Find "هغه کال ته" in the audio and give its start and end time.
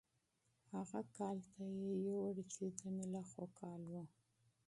0.73-1.63